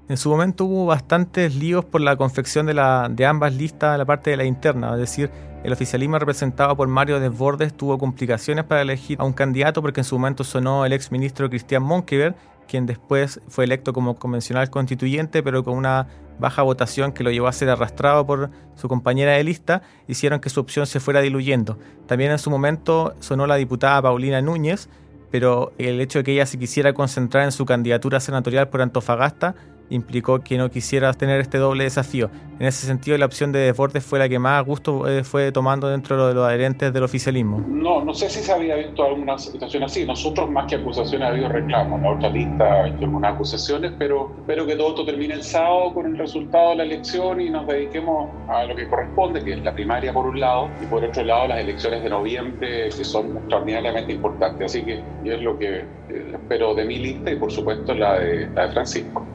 En 0.09 0.17
su 0.17 0.29
momento 0.31 0.65
hubo 0.65 0.87
bastantes 0.87 1.55
líos 1.55 1.85
por 1.85 2.01
la 2.01 2.15
confección 2.15 2.65
de, 2.65 3.25
ambas 3.25 3.53
listas, 3.53 3.95
la 3.95 4.05
parte 4.05 4.31
de 4.31 4.37
la 4.37 4.43
interna, 4.43 4.91
es 4.93 4.99
decir, 4.99 5.29
el 5.63 5.71
oficialismo 5.71 6.17
representado 6.17 6.75
por 6.75 6.87
Mario 6.87 7.19
Desbordes 7.19 7.75
tuvo 7.75 7.99
complicaciones 7.99 8.63
para 8.63 8.81
elegir 8.81 9.19
a 9.19 9.25
un 9.25 9.33
candidato 9.33 9.83
porque 9.83 9.99
en 9.99 10.05
su 10.05 10.17
momento 10.17 10.43
sonó 10.43 10.83
el 10.85 10.93
ex 10.93 11.11
ministro 11.11 11.47
Cristian 11.49 11.83
Monkever, 11.83 12.33
quien 12.67 12.87
después 12.87 13.39
fue 13.49 13.65
electo 13.65 13.93
como 13.93 14.15
convencional 14.15 14.71
constituyente, 14.71 15.43
pero 15.43 15.63
con 15.63 15.77
una 15.77 16.07
baja 16.39 16.61
votación 16.61 17.11
que 17.11 17.23
lo 17.23 17.31
llevó 17.31 17.47
a 17.47 17.53
ser 17.53 17.69
arrastrado 17.69 18.25
por 18.25 18.49
su 18.75 18.87
compañera 18.87 19.33
de 19.33 19.43
lista, 19.43 19.81
hicieron 20.07 20.39
que 20.39 20.49
su 20.49 20.59
opción 20.59 20.87
se 20.87 20.99
fuera 20.99 21.21
diluyendo. 21.21 21.77
También 22.07 22.31
en 22.31 22.39
su 22.39 22.49
momento 22.49 23.13
sonó 23.19 23.45
la 23.45 23.55
diputada 23.55 24.01
Paulina 24.01 24.41
Núñez, 24.41 24.89
pero 25.31 25.73
el 25.77 26.01
hecho 26.01 26.19
de 26.19 26.23
que 26.23 26.31
ella 26.33 26.45
se 26.45 26.57
quisiera 26.57 26.93
concentrar 26.93 27.43
en 27.43 27.51
su 27.51 27.65
candidatura 27.65 28.19
senatorial 28.19 28.69
por 28.69 28.81
Antofagasta 28.81 29.55
implicó 29.89 30.39
que 30.39 30.57
no 30.57 30.69
quisiera 30.69 31.13
tener 31.13 31.41
este 31.41 31.57
doble 31.57 31.83
desafío. 31.83 32.29
En 32.59 32.67
ese 32.67 32.85
sentido, 32.85 33.17
la 33.17 33.25
opción 33.25 33.53
de 33.53 33.59
deportes 33.59 34.03
fue 34.03 34.19
la 34.19 34.27
que 34.27 34.37
más 34.37 34.65
gusto 34.65 35.07
eh, 35.07 35.23
fue 35.23 35.53
tomando 35.53 35.87
dentro 35.87 36.27
de 36.27 36.33
los 36.33 36.45
adherentes 36.45 36.91
del 36.91 37.03
oficialismo. 37.03 37.63
No, 37.65 38.03
no 38.03 38.13
sé 38.13 38.29
si 38.29 38.41
se 38.41 38.51
había 38.51 38.75
visto 38.75 39.01
alguna 39.01 39.37
situación 39.37 39.83
así. 39.83 40.05
Nosotros, 40.05 40.51
más 40.51 40.67
que 40.67 40.75
acusaciones, 40.75 41.25
ha 41.25 41.31
habido 41.31 41.47
reclamos. 41.47 42.01
La 42.01 42.11
otra 42.11 42.29
lista 42.29 42.83
hay 42.83 42.91
algunas 43.01 43.33
acusaciones, 43.33 43.93
pero 43.97 44.33
espero 44.39 44.65
que 44.67 44.75
todo 44.75 44.89
esto 44.89 45.05
termine 45.05 45.35
el 45.35 45.43
sábado 45.43 45.93
con 45.93 46.05
el 46.05 46.17
resultado 46.17 46.71
de 46.71 46.75
la 46.75 46.83
elección 46.83 47.39
y 47.39 47.49
nos 47.49 47.65
dediquemos 47.65 48.29
a 48.49 48.65
lo 48.65 48.75
que 48.75 48.89
corresponde, 48.89 49.41
que 49.41 49.53
es 49.53 49.63
la 49.63 49.73
primaria 49.73 50.11
por 50.11 50.25
un 50.25 50.37
lado, 50.41 50.69
y 50.83 50.85
por 50.87 51.01
otro 51.01 51.23
lado 51.23 51.47
las 51.47 51.59
elecciones 51.59 52.03
de 52.03 52.09
noviembre, 52.09 52.89
que 52.89 53.05
son 53.05 53.37
extraordinariamente 53.37 54.11
importantes. 54.11 54.65
Así 54.65 54.83
que 54.83 55.01
es 55.23 55.41
lo 55.41 55.57
que 55.57 55.77
eh, 56.09 56.31
espero 56.33 56.75
de 56.75 56.83
mi 56.83 56.97
lista 56.97 57.31
y, 57.31 57.37
por 57.37 57.53
supuesto, 57.53 57.93
la 57.93 58.19
de, 58.19 58.49
la 58.53 58.67
de 58.67 58.73
Francisco. 58.73 59.25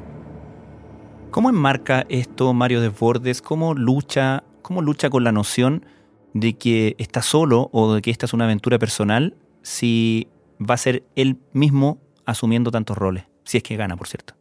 ¿Cómo 1.34 1.50
enmarca 1.50 2.06
esto 2.10 2.54
Mario 2.54 2.80
Desbordes? 2.80 3.42
¿Cómo 3.42 3.74
lucha, 3.74 4.44
¿Cómo 4.62 4.82
lucha 4.82 5.10
con 5.10 5.24
la 5.24 5.32
noción 5.32 5.84
de 6.32 6.52
que 6.52 6.94
está 6.98 7.22
solo 7.22 7.70
o 7.72 7.92
de 7.92 8.02
que 8.02 8.12
esta 8.12 8.26
es 8.26 8.34
una 8.34 8.44
aventura 8.44 8.78
personal 8.78 9.34
si 9.60 10.28
va 10.60 10.74
a 10.74 10.76
ser 10.76 11.02
él 11.16 11.40
mismo 11.52 11.98
asumiendo 12.24 12.70
tantos 12.70 12.96
roles? 12.96 13.24
Si 13.42 13.56
es 13.56 13.64
que 13.64 13.74
gana, 13.74 13.96
por 13.96 14.06
cierto. 14.06 14.34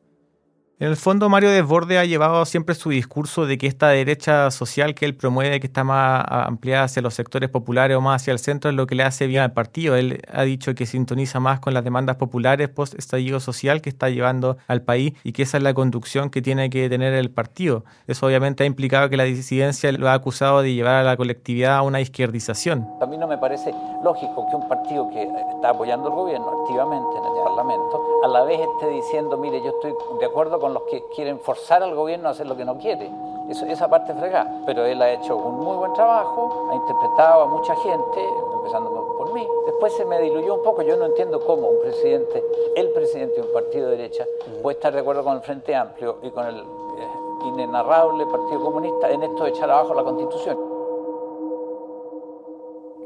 En 0.83 0.89
el 0.89 0.97
fondo, 0.97 1.29
Mario 1.29 1.49
Desborde 1.49 1.97
ha 1.97 2.03
llevado 2.03 2.43
siempre 2.43 2.75
su 2.75 2.89
discurso 2.89 3.45
de 3.45 3.57
que 3.57 3.67
esta 3.67 3.87
derecha 3.87 4.51
social 4.51 4.93
que 4.93 5.05
él 5.05 5.15
promueve, 5.15 5.61
que 5.61 5.67
está 5.67 5.85
más 5.85 6.25
ampliada 6.27 6.83
hacia 6.83 7.01
los 7.01 7.13
sectores 7.13 7.49
populares 7.49 7.95
o 7.95 8.01
más 8.01 8.21
hacia 8.21 8.33
el 8.33 8.39
centro, 8.39 8.69
es 8.69 8.75
lo 8.75 8.85
que 8.85 8.95
le 8.95 9.03
hace 9.03 9.25
bien 9.25 9.43
al 9.43 9.53
partido. 9.53 9.95
Él 9.95 10.19
ha 10.29 10.43
dicho 10.43 10.75
que 10.75 10.85
sintoniza 10.85 11.39
más 11.39 11.61
con 11.61 11.73
las 11.73 11.85
demandas 11.85 12.17
populares 12.17 12.67
post-estallido 12.67 13.39
social 13.39 13.81
que 13.81 13.89
está 13.89 14.09
llevando 14.09 14.57
al 14.67 14.81
país 14.81 15.13
y 15.23 15.31
que 15.31 15.43
esa 15.43 15.55
es 15.55 15.63
la 15.63 15.73
conducción 15.73 16.29
que 16.29 16.41
tiene 16.41 16.69
que 16.69 16.89
tener 16.89 17.13
el 17.13 17.31
partido. 17.31 17.85
Eso 18.05 18.25
obviamente 18.25 18.63
ha 18.63 18.65
implicado 18.65 19.09
que 19.09 19.15
la 19.15 19.23
disidencia 19.23 19.89
lo 19.93 20.09
ha 20.09 20.13
acusado 20.13 20.61
de 20.63 20.73
llevar 20.73 20.95
a 20.95 21.03
la 21.03 21.15
colectividad 21.15 21.77
a 21.77 21.81
una 21.83 22.01
izquierdización. 22.01 22.85
A 23.01 23.05
mí 23.05 23.17
no 23.17 23.29
me 23.29 23.37
parece 23.37 23.73
lógico 24.03 24.49
que 24.49 24.57
un 24.57 24.67
partido 24.67 25.09
que 25.11 25.23
está 25.23 25.69
apoyando 25.69 26.09
al 26.09 26.13
gobierno 26.13 26.61
activamente 26.61 27.19
en 27.19 27.23
el 27.23 27.42
Parlamento, 27.53 28.01
a 28.23 28.27
la 28.27 28.43
vez 28.43 28.59
esté 28.59 28.87
diciendo, 28.87 29.37
mire, 29.37 29.61
yo 29.61 29.69
estoy 29.69 29.95
de 30.19 30.25
acuerdo 30.25 30.59
con 30.59 30.73
los 30.73 30.83
que 30.83 31.03
quieren 31.15 31.39
forzar 31.39 31.83
al 31.83 31.93
gobierno 31.93 32.27
a 32.27 32.31
hacer 32.31 32.47
lo 32.47 32.57
que 32.57 32.65
no 32.65 32.77
quiere. 32.79 33.11
Eso, 33.47 33.65
esa 33.65 33.87
parte 33.87 34.13
fregada. 34.13 34.63
Pero 34.65 34.85
él 34.85 34.99
ha 35.01 35.11
hecho 35.11 35.35
un 35.35 35.59
muy 35.59 35.77
buen 35.77 35.93
trabajo, 35.93 36.69
ha 36.71 36.75
interpretado 36.75 37.43
a 37.43 37.47
mucha 37.47 37.75
gente, 37.75 38.27
empezando 38.55 38.89
por 39.17 39.33
mí. 39.33 39.47
Después 39.67 39.93
se 39.93 40.05
me 40.05 40.19
diluyó 40.19 40.55
un 40.55 40.63
poco. 40.63 40.81
Yo 40.81 40.97
no 40.97 41.05
entiendo 41.05 41.39
cómo 41.45 41.67
un 41.67 41.81
presidente, 41.81 42.43
el 42.75 42.89
presidente 42.89 43.35
de 43.35 43.47
un 43.47 43.53
partido 43.53 43.89
de 43.89 43.97
derecha, 43.97 44.25
puede 44.63 44.77
estar 44.77 44.91
de 44.91 45.01
acuerdo 45.01 45.23
con 45.23 45.35
el 45.35 45.41
Frente 45.41 45.75
Amplio 45.75 46.17
y 46.23 46.31
con 46.31 46.47
el 46.47 46.59
eh, 46.59 47.07
inenarrable 47.45 48.25
Partido 48.25 48.63
Comunista 48.63 49.11
en 49.11 49.21
esto 49.21 49.43
de 49.43 49.49
echar 49.51 49.69
abajo 49.69 49.93
la 49.93 50.03
Constitución. 50.03 50.72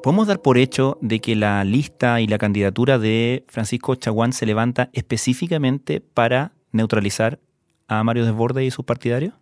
¿Podemos 0.04 0.28
dar 0.28 0.42
por 0.42 0.58
hecho 0.58 0.98
de 1.02 1.20
que 1.20 1.36
la 1.36 1.64
lista 1.64 2.22
y 2.22 2.28
la 2.28 2.38
candidatura 2.38 3.00
de 3.00 3.44
Francisco 3.48 3.96
Chaguán 3.96 4.32
se 4.32 4.46
levanta 4.46 4.90
específicamente 4.94 6.02
para 6.02 6.54
neutralizar 6.72 7.40
a 7.88 8.04
Mario 8.04 8.26
Desbordes 8.26 8.66
y 8.66 8.72
sus 8.72 8.86
partidarios? 8.86 9.34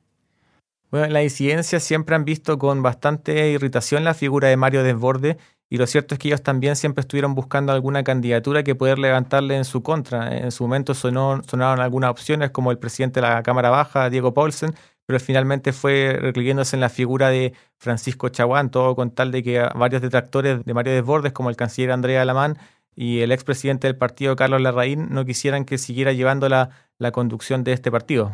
Bueno, 0.91 1.07
la 1.07 1.24
incidencia 1.24 1.79
siempre 1.79 2.15
han 2.15 2.25
visto 2.25 2.57
con 2.57 2.81
bastante 2.81 3.51
irritación 3.51 4.03
la 4.03 4.13
figura 4.13 4.47
de 4.47 4.55
Mario 4.55 4.83
Desbordes 4.83 5.38
y 5.69 5.77
lo 5.77 5.88
cierto 5.88 6.15
es 6.15 6.19
que 6.19 6.29
ellos 6.29 6.43
también 6.43 6.75
siempre 6.75 7.01
estuvieron 7.01 7.35
buscando 7.35 7.74
alguna 7.74 8.03
candidatura 8.03 8.63
que 8.63 8.75
poder 8.75 8.97
levantarle 9.00 9.57
en 9.57 9.65
su 9.65 9.83
contra. 9.83 10.38
En 10.38 10.51
su 10.51 10.63
momento 10.63 10.93
sonaron 10.93 11.79
algunas 11.79 12.12
opciones 12.12 12.51
como 12.51 12.71
el 12.71 12.77
presidente 12.77 13.19
de 13.19 13.27
la 13.27 13.43
Cámara 13.43 13.71
Baja, 13.71 14.09
Diego 14.09 14.33
Paulsen, 14.33 14.75
pero 15.05 15.19
finalmente 15.19 15.74
fue 15.74 16.17
recluyéndose 16.19 16.75
en 16.75 16.81
la 16.81 16.89
figura 16.89 17.29
de 17.29 17.53
Francisco 17.77 18.29
Chaguán, 18.29 18.71
todo 18.71 18.95
con 18.95 19.12
tal 19.12 19.31
de 19.31 19.43
que 19.43 19.59
varios 19.75 20.01
detractores 20.01 20.63
de 20.65 20.74
Mario 20.74 20.93
Desbordes, 20.93 21.33
como 21.33 21.50
el 21.50 21.55
canciller 21.55 21.91
Andrea 21.91 22.21
Alamán 22.21 22.57
y 22.95 23.19
el 23.19 23.31
expresidente 23.31 23.88
del 23.88 23.97
partido 23.97 24.35
Carlos 24.35 24.62
Larraín, 24.62 25.09
no 25.12 25.25
quisieran 25.25 25.65
que 25.65 25.77
siguiera 25.77 26.13
llevando 26.13 26.50
la, 26.50 26.69
la 26.97 27.12
conducción 27.12 27.63
de 27.63 27.74
este 27.74 27.91
partido. 27.91 28.33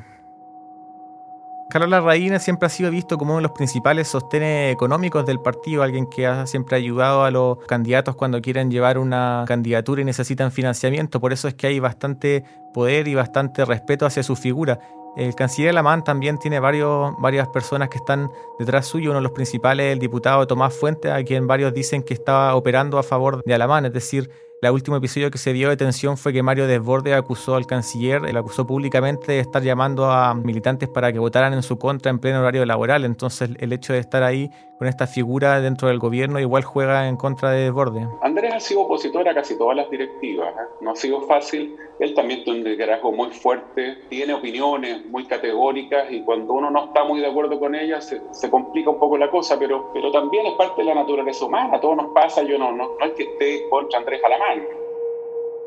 Carlos 1.72 1.90
Larraín 1.90 2.38
siempre 2.42 2.66
ha 2.66 2.70
sido 2.70 2.92
visto 2.92 3.18
como 3.18 3.32
uno 3.32 3.38
de 3.38 3.44
los 3.44 3.54
principales 3.54 4.10
sostenes 4.10 4.74
económicos 4.74 5.26
del 5.26 5.40
partido, 5.40 5.84
alguien 5.84 6.06
que 6.06 6.28
ha 6.28 6.46
siempre 6.46 6.76
ayudado 6.76 7.24
a 7.24 7.32
los 7.32 7.60
candidatos 7.66 8.18
cuando 8.18 8.42
quieren 8.42 8.70
llevar 8.70 8.98
una 8.98 9.46
candidatura 9.48 10.02
y 10.02 10.06
necesitan 10.06 10.52
financiamiento. 10.52 11.22
Por 11.22 11.32
eso 11.32 11.48
es 11.48 11.54
que 11.54 11.68
hay 11.68 11.80
bastante 11.80 12.44
poder 12.74 13.08
y 13.08 13.16
bastante 13.16 13.64
respeto 13.64 14.06
hacia 14.06 14.22
su 14.22 14.36
figura. 14.36 14.82
El 15.16 15.36
canciller 15.36 15.72
Alamán 15.72 16.04
también 16.04 16.38
tiene 16.38 16.60
varios, 16.60 17.14
varias 17.20 17.48
personas 17.50 17.90
que 17.90 17.98
están 17.98 18.32
detrás 18.58 18.88
suyo. 18.88 19.10
Uno 19.12 19.20
de 19.20 19.24
los 19.24 19.34
principales, 19.34 19.92
el 19.92 20.00
diputado 20.00 20.48
Tomás 20.48 20.74
Fuentes, 20.74 21.12
a 21.12 21.24
quien 21.24 21.48
varios 21.48 21.74
dicen 21.74 22.02
que 22.02 22.14
estaba 22.14 22.56
operando 22.56 22.98
a 22.98 23.04
favor 23.04 23.44
de 23.44 23.54
Alamán, 23.54 23.86
es 23.86 23.94
decir, 23.94 24.30
el 24.70 24.76
último 24.76 24.98
episodio 24.98 25.32
que 25.32 25.40
se 25.40 25.54
dio 25.54 25.76
de 25.76 25.92
fue 26.18 26.34
que 26.34 26.44
Mario 26.44 26.68
Desborde 26.68 27.16
acusó 27.16 27.56
al 27.56 27.66
canciller, 27.66 28.22
él 28.26 28.38
acusó 28.38 28.68
públicamente 28.68 29.32
de 29.32 29.40
estar 29.40 29.64
llamando 29.64 30.12
a 30.12 30.36
militantes 30.36 30.88
para 30.88 31.12
que 31.12 31.18
votaran 31.18 31.54
en 31.54 31.64
su 31.64 31.80
contra 31.80 32.12
en 32.12 32.20
pleno 32.20 32.42
horario 32.42 32.64
laboral. 32.66 33.04
Entonces 33.04 33.50
el 33.58 33.74
hecho 33.74 33.94
de 33.94 34.00
estar 34.00 34.22
ahí 34.22 34.52
con 34.78 34.88
esta 34.88 35.06
figura 35.06 35.62
dentro 35.62 35.88
del 35.88 36.00
gobierno 36.00 36.40
igual 36.40 36.64
juega 36.64 37.08
en 37.08 37.18
contra 37.18 37.52
de 37.52 37.64
Desborde. 37.64 38.08
Andrés 38.22 38.54
ha 38.54 38.60
sido 38.60 38.82
opositor 38.82 39.28
a 39.28 39.34
casi 39.34 39.58
todas 39.58 39.78
las 39.78 39.90
directivas. 39.90 40.50
¿eh? 40.50 40.76
No 40.82 40.92
ha 40.92 40.96
sido 40.96 41.22
fácil. 41.22 41.76
Él 42.00 42.14
también 42.16 42.44
tiene 42.44 42.60
un 42.60 42.66
liderazgo 42.66 43.12
muy 43.12 43.30
fuerte, 43.30 43.98
tiene 44.10 44.34
opiniones 44.34 45.06
muy 45.06 45.26
categóricas 45.26 46.12
y 46.12 46.24
cuando 46.24 46.54
uno 46.54 46.72
no 46.72 46.86
está 46.86 47.04
muy 47.04 47.20
de 47.20 47.28
acuerdo 47.28 47.60
con 47.60 47.76
ellas 47.76 48.08
se, 48.08 48.22
se 48.32 48.50
complica 48.50 48.90
un 48.90 48.98
poco 48.98 49.20
la 49.20 49.30
cosa, 49.30 49.58
pero, 49.60 49.92
pero 49.94 50.12
también 50.12 50.48
es 50.48 50.54
parte 50.54 50.82
de 50.82 50.88
la 50.88 50.96
naturaleza 50.96 51.46
humana. 51.46 51.80
Todo 51.80 51.96
nos 51.96 52.12
pasa. 52.14 52.42
Yo 52.42 52.58
no, 52.58 52.72
no, 52.72 52.90
no 53.00 53.06
es 53.06 53.12
que 53.12 53.24
esté 53.24 53.70
contra 53.70 54.00
Andrés 54.00 54.20
Alamán 54.24 54.51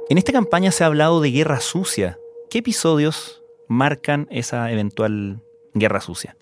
en 0.08 0.18
esta 0.18 0.32
campaña 0.32 0.70
se 0.70 0.84
ha 0.84 0.86
hablado 0.86 1.20
de 1.20 1.30
guerra 1.30 1.60
sucia. 1.60 2.18
¿Qué 2.50 2.58
episodios 2.58 3.42
marcan 3.68 4.26
esa 4.30 4.70
eventual 4.70 5.42
guerra 5.74 6.00
sucia? 6.00 6.36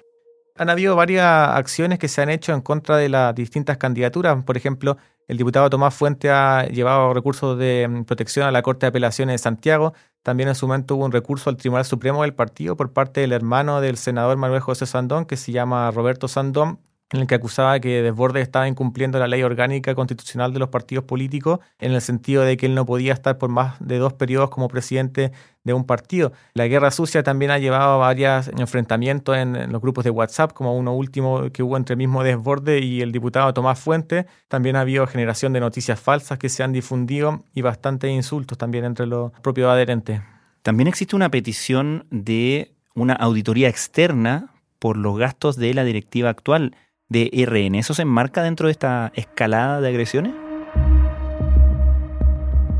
Han 0.56 0.68
habido 0.68 0.96
varias 0.96 1.24
acciones 1.24 1.98
que 1.98 2.08
se 2.08 2.20
han 2.20 2.28
hecho 2.28 2.52
en 2.52 2.60
contra 2.60 2.96
de 2.96 3.08
las 3.08 3.34
distintas 3.34 3.78
candidaturas. 3.78 4.44
Por 4.44 4.56
ejemplo, 4.56 4.98
el 5.28 5.38
diputado 5.38 5.70
Tomás 5.70 5.94
Fuente 5.94 6.30
ha 6.30 6.66
llevado 6.66 7.14
recursos 7.14 7.58
de 7.58 7.88
mm, 7.88 8.04
protección 8.04 8.46
a 8.46 8.50
la 8.50 8.62
Corte 8.62 8.86
de 8.86 8.88
Apelaciones 8.88 9.34
de 9.34 9.38
Santiago. 9.38 9.94
También 10.22 10.48
en 10.48 10.54
su 10.54 10.66
momento 10.66 10.96
hubo 10.96 11.04
un 11.04 11.12
recurso 11.12 11.48
al 11.48 11.56
Tribunal 11.56 11.84
Supremo 11.84 12.22
del 12.22 12.34
partido 12.34 12.76
por 12.76 12.92
parte 12.92 13.20
del 13.20 13.32
hermano 13.32 13.80
del 13.80 13.96
senador 13.96 14.36
Manuel 14.36 14.60
José 14.60 14.86
Sandón, 14.86 15.24
que 15.24 15.36
se 15.36 15.52
llama 15.52 15.90
Roberto 15.90 16.28
Sandón, 16.28 16.80
en 17.12 17.20
el 17.20 17.26
que 17.26 17.34
acusaba 17.34 17.78
que 17.78 18.02
Desbordes 18.02 18.42
estaba 18.42 18.66
incumpliendo 18.66 19.18
la 19.18 19.28
ley 19.28 19.42
orgánica 19.42 19.94
constitucional 19.94 20.52
de 20.52 20.58
los 20.58 20.70
partidos 20.70 21.04
políticos, 21.04 21.60
en 21.78 21.92
el 21.92 22.00
sentido 22.00 22.42
de 22.42 22.56
que 22.56 22.66
él 22.66 22.74
no 22.74 22.86
podía 22.86 23.12
estar 23.12 23.38
por 23.38 23.50
más 23.50 23.76
de 23.80 23.98
dos 23.98 24.14
periodos 24.14 24.50
como 24.50 24.68
presidente 24.68 25.32
de 25.64 25.74
un 25.74 25.84
partido. 25.84 26.32
La 26.54 26.66
guerra 26.66 26.90
sucia 26.90 27.22
también 27.22 27.50
ha 27.50 27.58
llevado 27.58 27.92
a 27.92 27.96
varios 27.98 28.48
enfrentamientos 28.48 29.36
en, 29.36 29.70
los 29.70 29.80
grupos 29.80 30.04
de 30.04 30.10
WhatsApp, 30.10 30.52
como 30.52 30.76
uno 30.76 30.94
último 30.94 31.52
que 31.52 31.62
hubo 31.62 31.76
entre 31.76 31.94
el 31.94 31.98
mismo 31.98 32.24
Desbordes 32.24 32.82
y 32.82 33.02
el 33.02 33.12
diputado 33.12 33.52
Tomás 33.52 33.78
Fuente. 33.78 34.26
También 34.48 34.76
ha 34.76 34.80
habido 34.80 35.06
generación 35.06 35.52
de 35.52 35.60
noticias 35.60 36.00
falsas 36.00 36.38
que 36.38 36.48
se 36.48 36.62
han 36.62 36.72
difundido 36.72 37.44
y 37.54 37.60
bastantes 37.60 38.10
insultos 38.10 38.56
también 38.56 38.84
entre 38.84 39.06
los 39.06 39.32
propios 39.42 39.70
adherentes. 39.70 40.22
También 40.62 40.88
existe 40.88 41.14
una 41.14 41.30
petición 41.30 42.06
de 42.10 42.72
una 42.94 43.14
auditoría 43.14 43.68
externa 43.68 44.54
por 44.78 44.96
los 44.96 45.18
gastos 45.18 45.56
de 45.56 45.74
la 45.74 45.84
directiva 45.84 46.30
actual 46.30 46.74
de 47.12 47.30
RN. 47.46 47.76
¿Eso 47.76 47.94
se 47.94 48.02
enmarca 48.02 48.42
dentro 48.42 48.66
de 48.66 48.72
esta 48.72 49.12
escalada 49.14 49.80
de 49.80 49.88
agresiones? 49.88 50.32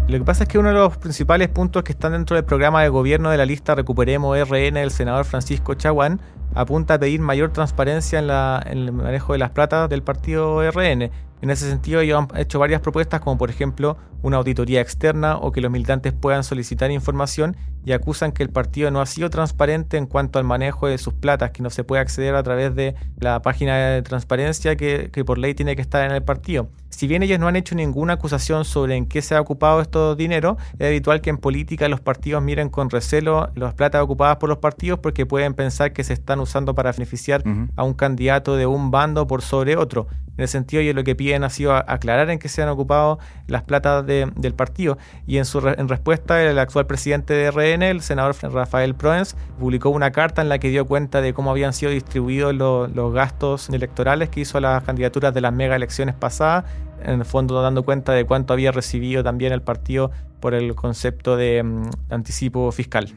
Lo 0.09 0.19
que 0.19 0.25
pasa 0.25 0.43
es 0.45 0.49
que 0.49 0.59
uno 0.59 0.69
de 0.69 0.75
los 0.75 0.97
principales 0.97 1.49
puntos 1.49 1.85
que 1.85 1.93
están 1.93 2.13
dentro 2.13 2.37
del 2.37 2.45
programa 2.45 2.83
de 2.83 2.89
gobierno 2.89 3.31
de 3.31 3.37
la 3.37 3.47
lista 3.47 3.75
Recuperemos 3.75 4.37
RN 4.49 4.75
del 4.75 4.91
senador 4.91 5.25
Francisco 5.25 5.75
Chaguán 5.75 6.21
apunta 6.55 6.95
a 6.95 6.99
pedir 6.99 7.21
mayor 7.21 7.53
transparencia 7.53 8.19
en, 8.19 8.29
en 8.29 8.79
el 8.89 8.93
manejo 8.93 9.33
de 9.33 9.39
las 9.39 9.51
platas 9.51 9.89
del 9.89 10.03
partido 10.03 10.61
RN. 10.71 11.11
En 11.43 11.51
ese 11.51 11.69
sentido, 11.69 12.01
ellos 12.01 12.19
han 12.21 12.39
hecho 12.39 12.61
varias 12.61 12.81
propuestas, 12.81 13.21
como 13.21 13.37
por 13.37 13.51
ejemplo 13.51 13.99
una 14.23 14.37
auditoría 14.37 14.81
externa 14.81 15.37
o 15.37 15.51
que 15.51 15.61
los 15.61 15.73
militantes 15.73 16.13
puedan 16.13 16.45
solicitar 16.45 16.93
información 16.93 17.57
y 17.85 17.91
acusan 17.91 18.31
que 18.31 18.45
el 18.45 18.51
partido 18.51 18.93
no 18.93 19.01
ha 19.01 19.07
sido 19.07 19.29
transparente 19.29 19.97
en 19.97 20.07
cuanto 20.07 20.39
al 20.39 20.45
manejo 20.45 20.87
de 20.87 20.99
sus 20.99 21.15
platas, 21.15 21.51
que 21.51 21.65
no 21.65 21.71
se 21.71 21.83
puede 21.83 22.01
acceder 22.01 22.37
a 22.37 22.45
través 22.45 22.77
de 22.77 22.95
la 23.19 23.43
página 23.43 23.77
de 23.77 24.03
transparencia 24.03 24.77
que, 24.77 25.11
por 25.27 25.37
ley 25.39 25.55
tiene 25.55 25.75
que 25.75 25.83
estar 25.83 26.09
en 26.09 26.13
el 26.13 26.23
partido. 26.23 26.69
Si 26.91 27.09
bien 27.09 27.25
ellos 27.25 27.41
no 27.41 27.49
han 27.49 27.57
hecho 27.57 27.75
ninguna 27.75 28.13
acusación 28.13 28.65
sobre 28.65 28.95
en 28.95 29.07
qué 29.07 29.21
se 29.21 29.35
ha 29.35 29.41
ocupado 29.41 29.81
estos 29.81 30.17
dinero, 30.17 30.59
es 30.79 30.87
habitual 30.87 31.21
que 31.23 31.31
en 31.31 31.39
política 31.39 31.89
los 31.89 32.01
partidos 32.01 32.41
miren 32.41 32.69
con 32.69 32.89
recelo 32.89 33.51
las 33.57 33.75
platas 33.75 34.03
ocupadas 34.03 34.37
por 34.37 34.49
los 34.49 34.59
partidos 34.59 35.01
porque 35.01 35.27
pueden 35.27 35.55
pensar 35.55 35.93
que 35.93 36.05
se 36.05 36.13
están 36.13 36.39
usando 36.39 36.77
para 36.77 36.93
beneficiar 36.93 37.43
a 37.75 37.83
un 37.83 37.95
candidato 37.95 38.55
de 38.57 38.67
un 38.67 38.93
bando 38.93 39.27
por 39.27 39.43
sobre 39.43 39.77
otro. 39.77 40.07
En 40.37 40.45
ese 40.45 40.53
sentido, 40.53 40.81
ellos 40.83 40.95
lo 40.95 41.05
que 41.05 41.15
piden 41.15 41.32
ha 41.35 41.51
sido 41.51 41.75
aclarar 41.75 42.31
en 42.31 42.39
qué 42.39 42.49
se 42.49 42.63
han 42.63 42.69
ocupado 42.69 43.19
las 43.47 43.63
platas 43.63 44.07
del 44.07 44.55
partido. 44.55 44.99
Y 45.27 45.39
en, 45.39 45.45
su 45.45 45.61
respuesta, 45.61 46.43
el 46.43 46.59
actual 46.59 46.87
presidente 46.87 47.35
de 47.35 47.51
RN, 47.51 47.83
el 47.83 48.03
senador 48.03 48.37
Rafael 48.53 48.95
Proens, 48.95 49.37
publicó 49.59 49.91
una 49.91 50.11
carta 50.13 50.43
en 50.43 50.49
la 50.49 50.59
que 50.59 50.69
dio 50.69 50.87
cuenta 50.87 51.21
de 51.21 51.35
cómo 51.35 51.51
habían 51.51 51.73
sido 51.73 51.93
distribuidos 51.93 52.55
los 52.55 53.13
gastos 53.13 53.69
electorales 53.71 54.29
que 54.29 54.41
hizo 54.41 54.59
a 54.59 54.61
las 54.61 54.83
candidaturas 54.85 55.35
de 55.35 55.41
las 55.41 55.53
mega 55.53 55.77
elecciones 55.77 56.15
pasadas, 56.15 56.65
en 57.03 57.21
el 57.21 57.25
fondo 57.25 57.61
dando 57.63 57.83
cuenta 57.83 58.13
de 58.13 58.25
cuánto 58.25 58.53
había 58.53 58.71
recibido 58.71 59.25
también 59.25 59.53
el 59.53 59.63
partido 59.63 60.11
por 60.41 60.55
el 60.55 60.75
concepto 60.75 61.37
de 61.37 61.63
mm, 61.63 61.91
anticipo 62.11 62.71
fiscal. 62.73 63.15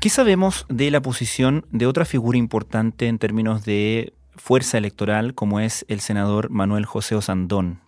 ¿Qué 0.00 0.08
sabemos 0.08 0.66
de 0.68 0.90
la 0.90 1.00
posición 1.00 1.64
de 1.70 1.86
otra 1.86 2.04
figura 2.04 2.36
importante 2.36 3.06
en 3.06 3.18
términos 3.18 3.64
de 3.64 4.14
fuerza 4.36 4.78
electoral 4.78 5.34
como 5.34 5.60
es 5.60 5.84
el 5.88 6.00
senador 6.00 6.50
Manuel 6.50 6.86
José 6.86 7.14
Osandón. 7.14 7.80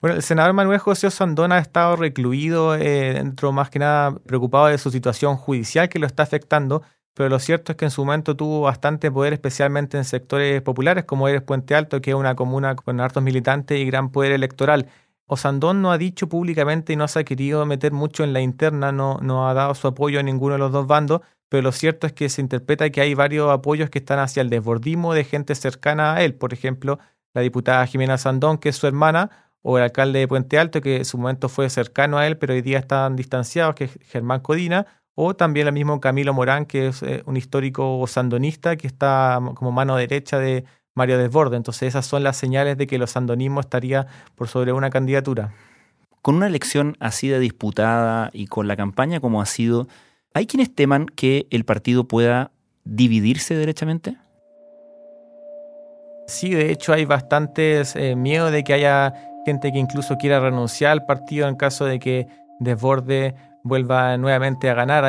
Bueno, 0.00 0.14
el 0.14 0.22
senador 0.22 0.52
Manuel 0.52 0.78
José 0.78 1.08
Osandón 1.08 1.50
ha 1.50 1.58
estado 1.58 1.96
recluido 1.96 2.76
eh, 2.76 3.14
dentro 3.14 3.50
más 3.50 3.68
que 3.68 3.80
nada 3.80 4.14
preocupado 4.14 4.66
de 4.68 4.78
su 4.78 4.92
situación 4.92 5.36
judicial 5.36 5.88
que 5.88 5.98
lo 5.98 6.06
está 6.06 6.22
afectando, 6.22 6.82
pero 7.14 7.28
lo 7.28 7.40
cierto 7.40 7.72
es 7.72 7.78
que 7.78 7.86
en 7.86 7.90
su 7.90 8.04
momento 8.04 8.36
tuvo 8.36 8.60
bastante 8.60 9.10
poder, 9.10 9.32
especialmente 9.32 9.96
en 9.96 10.04
sectores 10.04 10.62
populares 10.62 11.04
como 11.04 11.26
eres 11.26 11.42
Puente 11.42 11.74
Alto, 11.74 12.00
que 12.00 12.10
es 12.10 12.16
una 12.16 12.36
comuna 12.36 12.76
con 12.76 13.00
hartos 13.00 13.24
militantes 13.24 13.76
y 13.76 13.84
gran 13.86 14.10
poder 14.10 14.30
electoral. 14.30 14.86
Osandón 15.26 15.82
no 15.82 15.90
ha 15.90 15.98
dicho 15.98 16.28
públicamente 16.28 16.92
y 16.92 16.96
no 16.96 17.08
se 17.08 17.18
ha 17.18 17.24
querido 17.24 17.66
meter 17.66 17.90
mucho 17.90 18.22
en 18.22 18.32
la 18.32 18.40
interna, 18.40 18.92
no, 18.92 19.18
no 19.20 19.48
ha 19.48 19.54
dado 19.54 19.74
su 19.74 19.88
apoyo 19.88 20.20
a 20.20 20.22
ninguno 20.22 20.52
de 20.52 20.58
los 20.60 20.70
dos 20.70 20.86
bandos, 20.86 21.22
pero 21.48 21.62
lo 21.62 21.72
cierto 21.72 22.06
es 22.06 22.12
que 22.12 22.28
se 22.28 22.40
interpreta 22.40 22.90
que 22.90 23.00
hay 23.00 23.14
varios 23.14 23.50
apoyos 23.50 23.90
que 23.90 23.98
están 23.98 24.18
hacia 24.18 24.40
el 24.40 24.50
desbordismo 24.50 25.14
de 25.14 25.24
gente 25.24 25.54
cercana 25.54 26.14
a 26.14 26.22
él. 26.22 26.34
Por 26.34 26.52
ejemplo, 26.52 26.98
la 27.34 27.40
diputada 27.42 27.86
Jimena 27.86 28.18
Sandón, 28.18 28.58
que 28.58 28.68
es 28.68 28.76
su 28.76 28.86
hermana, 28.86 29.30
o 29.62 29.78
el 29.78 29.84
alcalde 29.84 30.20
de 30.20 30.28
Puente 30.28 30.58
Alto, 30.58 30.80
que 30.80 30.98
en 30.98 31.04
su 31.04 31.18
momento 31.18 31.48
fue 31.48 31.68
cercano 31.70 32.18
a 32.18 32.26
él, 32.26 32.38
pero 32.38 32.54
hoy 32.54 32.62
día 32.62 32.78
están 32.78 33.16
distanciados, 33.16 33.74
que 33.74 33.84
es 33.84 33.98
Germán 34.02 34.40
Codina, 34.40 34.86
o 35.14 35.34
también 35.34 35.66
el 35.66 35.72
mismo 35.72 36.00
Camilo 36.00 36.32
Morán, 36.32 36.64
que 36.64 36.88
es 36.88 37.02
eh, 37.02 37.22
un 37.26 37.36
histórico 37.36 38.04
sandonista 38.06 38.76
que 38.76 38.86
está 38.86 39.40
como 39.54 39.72
mano 39.72 39.96
derecha 39.96 40.38
de 40.38 40.64
Mario 40.94 41.18
Desborde. 41.18 41.56
Entonces 41.56 41.88
esas 41.88 42.06
son 42.06 42.22
las 42.22 42.36
señales 42.36 42.78
de 42.78 42.86
que 42.86 42.96
el 42.96 43.08
sandonismo 43.08 43.60
estaría 43.60 44.06
por 44.36 44.48
sobre 44.48 44.72
una 44.72 44.90
candidatura. 44.90 45.54
Con 46.22 46.36
una 46.36 46.46
elección 46.46 46.96
así 47.00 47.28
de 47.28 47.40
disputada 47.40 48.30
y 48.32 48.46
con 48.46 48.68
la 48.68 48.76
campaña 48.76 49.18
como 49.18 49.42
ha 49.42 49.46
sido, 49.46 49.88
¿Hay 50.34 50.46
quienes 50.46 50.74
teman 50.74 51.06
que 51.06 51.46
el 51.50 51.64
partido 51.64 52.06
pueda 52.06 52.52
dividirse 52.84 53.54
derechamente? 53.54 54.16
Sí, 56.26 56.50
de 56.50 56.70
hecho 56.70 56.92
hay 56.92 57.06
bastantes 57.06 57.96
eh, 57.96 58.14
miedo 58.14 58.50
de 58.50 58.62
que 58.62 58.74
haya 58.74 59.14
gente 59.46 59.72
que 59.72 59.78
incluso 59.78 60.16
quiera 60.16 60.40
renunciar 60.40 60.92
al 60.92 61.06
partido 61.06 61.48
en 61.48 61.56
caso 61.56 61.86
de 61.86 61.98
que 61.98 62.26
Desborde 62.60 63.34
vuelva 63.62 64.16
nuevamente 64.18 64.68
a 64.68 64.74
ganar. 64.74 65.04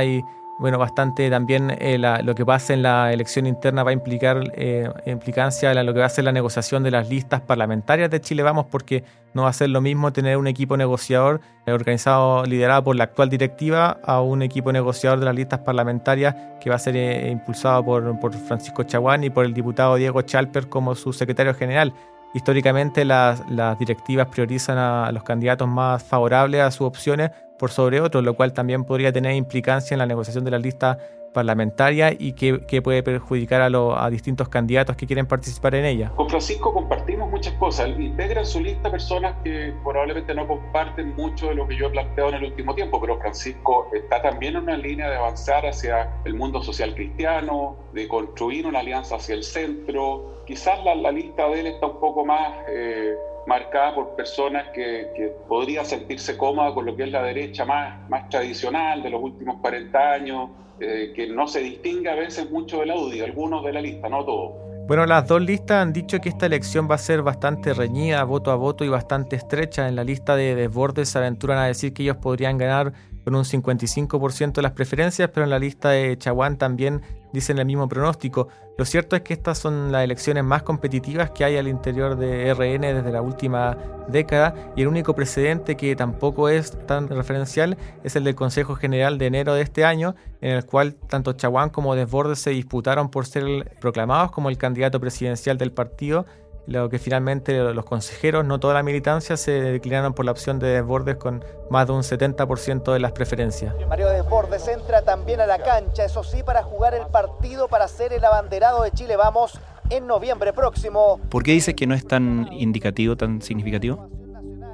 Bueno, 0.60 0.78
bastante 0.78 1.30
también 1.30 1.72
eh, 1.80 1.98
lo 1.98 2.36
que 2.36 2.46
pasa 2.46 2.74
en 2.74 2.84
la 2.84 3.14
elección 3.14 3.48
interna 3.48 3.84
va 3.84 3.92
a 3.92 3.94
implicar 3.94 4.44
eh, 4.56 4.90
implicancia 5.06 5.72
en 5.72 5.86
lo 5.86 5.94
que 5.94 6.02
va 6.02 6.06
a 6.06 6.10
ser 6.10 6.26
la 6.26 6.34
negociación 6.34 6.84
de 6.84 6.92
las 6.92 7.10
listas 7.10 7.40
parlamentarias 7.40 8.10
de 8.10 8.20
Chile 8.20 8.44
Vamos, 8.44 8.66
porque 8.70 9.06
no 9.34 9.44
va 9.44 9.50
a 9.50 9.54
ser 9.54 9.70
lo 9.70 9.80
mismo 9.80 10.12
tener 10.12 10.36
un 10.36 10.48
equipo 10.48 10.76
negociador 10.76 11.40
eh, 11.66 11.72
organizado, 11.72 12.44
liderado 12.44 12.84
por 12.84 12.98
la 12.98 13.06
actual 13.06 13.30
directiva, 13.30 14.02
a 14.04 14.20
un 14.20 14.42
equipo 14.42 14.74
negociador 14.74 15.20
de 15.20 15.26
las 15.26 15.36
listas 15.36 15.60
parlamentarias 15.60 16.36
que 16.60 16.70
va 16.70 16.76
a 16.76 16.80
ser 16.80 16.98
impulsado 17.30 17.86
por, 17.86 18.20
por 18.20 18.34
Francisco 18.34 18.84
Chaguán 18.84 19.24
y 19.24 19.30
por 19.30 19.46
el 19.46 19.54
diputado 19.54 19.96
Diego 19.96 20.22
Chalper 20.24 20.68
como 20.68 20.94
su 20.94 21.14
secretario 21.14 21.54
general. 21.54 21.94
Históricamente 22.34 23.06
las, 23.06 23.42
directivas 23.80 24.28
priorizan 24.28 24.78
a 24.78 25.12
los 25.12 25.24
candidatos 25.24 25.68
más 25.68 26.04
favorables 26.04 26.62
a 26.62 26.72
sus 26.72 26.88
opciones 26.88 27.32
por 27.58 27.72
sobre 27.72 28.02
otros, 28.02 28.24
lo 28.24 28.36
cual 28.36 28.54
también 28.54 28.86
podría 28.86 29.12
tener 29.12 29.36
implicancia 29.36 29.94
en 29.94 30.00
la 30.00 30.06
negociación 30.06 30.46
de 30.46 30.52
la 30.52 30.60
lista 30.60 30.98
parlamentaria 31.34 32.12
y 32.18 32.34
que, 32.34 32.82
puede 32.82 33.04
perjudicar 33.04 33.62
a, 33.62 34.06
a, 34.06 34.10
distintos 34.10 34.50
candidatos 34.50 34.96
que 34.96 35.06
quieren 35.06 35.26
participar 35.26 35.76
en 35.76 35.86
ella. 35.86 36.12
Con 36.16 36.30
Francisco 36.30 36.74
compartimos 36.74 37.30
muchas 37.30 37.54
cosas. 37.56 37.90
Integra 37.98 38.42
en 38.42 38.46
su 38.46 38.60
lista 38.62 38.90
personas 38.90 39.36
que 39.44 39.74
probablemente 39.84 40.34
no 40.34 40.48
comparten 40.48 41.16
mucho 41.16 41.50
de 41.50 41.56
lo 41.56 41.68
que 41.68 41.78
yo 41.78 41.88
he 41.88 41.90
planteado 41.92 42.30
en 42.30 42.36
el 42.36 42.46
último 42.46 42.74
tiempo, 42.76 43.00
pero 43.00 43.20
Francisco 43.20 43.88
está 43.94 44.22
también 44.22 44.56
en 44.56 44.64
una 44.64 44.78
línea 44.78 45.10
de 45.10 45.18
avanzar 45.18 45.66
hacia 45.66 46.10
el 46.26 46.34
mundo 46.34 46.62
social 46.62 46.94
cristiano, 46.96 47.78
de 47.94 48.08
construir 48.08 48.66
una 48.66 48.80
alianza 48.80 49.16
hacia 49.16 49.36
el 49.36 49.44
centro. 49.44 50.39
Quizás 50.50 50.84
la, 50.84 51.12
lista 51.12 51.48
de 51.48 51.60
él 51.60 51.68
está 51.68 51.86
un 51.86 52.00
poco 52.00 52.26
más... 52.26 52.54
Eh, 52.68 53.14
marcada 53.46 53.96
por 53.96 54.16
personas 54.16 54.68
que, 54.76 55.12
que 55.16 55.34
podrían 55.48 55.84
sentirse 55.84 56.38
cómodas 56.38 56.74
con 56.74 56.86
lo 56.86 56.96
que 56.96 57.04
es 57.04 57.12
la 57.12 57.24
derecha 57.24 57.66
más, 57.66 58.08
más 58.08 58.30
tradicional 58.30 59.02
de 59.02 59.10
los 59.10 59.24
últimos 59.24 59.60
40 59.62 59.98
años, 59.98 60.50
eh, 60.80 61.14
que 61.16 61.28
no 61.28 61.48
se 61.48 61.62
distingue 61.62 62.10
a 62.10 62.16
veces 62.16 62.52
mucho 62.52 62.80
del 62.80 62.92
audio, 62.92 63.26
algunos 63.26 63.64
de 63.66 63.74
la 63.74 63.82
lista, 63.82 64.08
no 64.08 64.24
todos. 64.24 64.52
Bueno, 64.88 65.06
las 65.06 65.28
dos 65.28 65.42
listas 65.42 65.84
han 65.84 65.94
dicho 65.94 66.20
que 66.20 66.30
esta 66.30 66.48
elección 66.48 66.88
va 66.90 66.96
a 66.96 67.00
ser 67.00 67.22
bastante 67.22 67.74
reñida, 67.74 68.24
voto 68.24 68.50
a 68.52 68.56
voto 68.56 68.84
y 68.84 68.90
bastante 68.90 69.36
estrecha. 69.36 69.88
En 69.88 69.96
la 69.96 70.04
lista 70.04 70.36
de 70.36 70.56
Desbordes 70.56 71.10
se 71.10 71.18
aventuran 71.20 71.60
a 71.60 71.66
decir 71.66 71.94
que 71.94 72.04
ellos 72.04 72.18
podrían 72.18 72.58
ganar 72.58 72.94
con 73.24 73.36
un 73.36 73.44
55% 73.44 74.54
de 74.54 74.62
las 74.62 74.72
preferencias, 74.72 75.30
pero 75.34 75.44
en 75.44 75.50
la 75.50 75.60
lista 75.60 75.90
de 75.90 76.18
Chaguán 76.18 76.58
también 76.58 77.02
dicen 77.34 77.60
el 77.60 77.66
mismo 77.66 77.88
pronóstico. 77.88 78.48
Lo 78.78 78.86
cierto 78.86 79.16
es 79.16 79.24
que 79.24 79.34
estas 79.34 79.58
son 79.58 79.92
las 79.92 80.04
elecciones 80.04 80.44
más 80.44 80.64
competitivas 80.64 81.32
que 81.32 81.44
hay 81.44 81.58
al 81.58 81.68
interior 81.68 82.16
de 82.16 82.54
RN 82.54 82.82
desde 82.82 83.12
la 83.12 83.22
última 83.22 83.78
década 84.08 84.56
y 84.76 84.82
el 84.82 84.88
único 84.88 85.14
precedente 85.14 85.76
que 85.76 85.96
tampoco 85.96 86.50
es 86.50 86.72
tan 86.88 87.08
referencial 87.10 87.78
es 88.04 88.16
el 88.16 88.24
del 88.24 88.36
Consejo 88.36 88.76
General 88.76 89.18
de 89.18 89.28
enero 89.28 89.54
de 89.54 89.62
este 89.62 89.84
año, 89.84 90.16
en 90.42 90.52
el 90.56 90.66
cual 90.66 90.96
tanto 90.96 91.34
Chaguán 91.34 91.70
como 91.70 91.96
Desbordes 91.96 92.40
se 92.40 92.52
disputaron 92.52 93.10
por 93.10 93.26
ser 93.26 93.76
proclamados 93.80 94.32
como 94.32 94.50
el 94.50 94.58
candidato 94.58 95.00
presidencial 95.00 95.58
del 95.58 95.72
partido 95.72 96.26
lo 96.70 96.90
que 96.90 97.00
finalmente 97.00 97.58
los 97.74 97.86
consejeros, 97.86 98.46
no 98.46 98.60
toda 98.60 98.76
la 98.76 98.84
militancia, 98.84 99.38
se 99.38 99.52
declinaron 99.52 100.14
por 100.14 100.26
la 100.26 100.32
opción 100.32 100.60
de 100.60 100.68
Desbordes 100.68 101.16
con 101.16 101.44
más 101.70 101.88
de 101.88 101.94
un 101.94 102.04
70% 102.04 102.94
de 102.94 103.00
las 103.00 103.12
preferencias. 103.12 103.74
Mario 103.88 104.10
Desbordes 104.10 104.68
entra 104.68 105.02
también 105.02 105.42
a 105.42 105.48
la 105.48 105.58
cancha, 105.58 106.06
eso 106.06 106.24
sí, 106.24 106.44
para 106.44 106.64
jugar 106.64 106.94
el 106.94 107.08
partido 107.08 107.68
para 107.68 107.88
ser 107.88 108.14
el 108.14 108.24
abanderado 108.24 108.84
de 108.84 108.92
Chile. 108.92 109.16
Vamos 109.16 109.60
en 109.90 110.06
noviembre 110.06 110.54
próximo. 110.54 111.20
¿Por 111.30 111.44
qué 111.44 111.54
dice 111.54 111.74
que 111.76 111.88
no 111.88 111.96
es 111.96 112.06
tan 112.06 112.48
indicativo, 112.54 113.18
tan 113.18 113.42
significativo? 113.42 114.08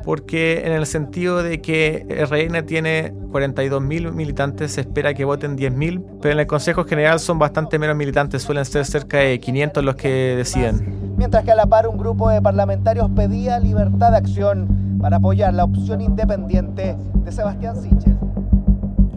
porque 0.05 0.61
en 0.65 0.71
el 0.71 0.85
sentido 0.85 1.41
de 1.41 1.61
que 1.61 2.05
RN 2.29 2.63
tiene 2.67 3.11
42.000 3.11 4.11
militantes, 4.11 4.73
se 4.73 4.81
espera 4.81 5.15
que 5.15 5.25
voten 5.25 5.57
10.000, 5.57 6.19
pero 6.21 6.33
en 6.33 6.39
el 6.39 6.45
Consejo 6.45 6.85
General 6.85 7.19
son 7.19 7.39
bastante 7.39 7.79
menos 7.79 7.95
militantes, 7.95 8.43
suelen 8.43 8.65
ser 8.65 8.85
cerca 8.85 9.17
de 9.17 9.39
500 9.39 9.83
los 9.83 9.95
que 9.95 10.35
deciden. 10.35 11.04
Mientras 11.17 11.43
que 11.43 11.51
a 11.51 11.55
la 11.55 11.65
par 11.65 11.87
un 11.87 11.97
grupo 11.97 12.29
de 12.29 12.41
parlamentarios 12.41 13.09
pedía 13.15 13.59
libertad 13.59 14.11
de 14.11 14.17
acción 14.17 14.97
para 14.99 15.17
apoyar 15.17 15.53
la 15.53 15.63
opción 15.63 16.01
independiente 16.01 16.95
de 17.13 17.31
Sebastián 17.31 17.75
Sichel. 17.75 18.17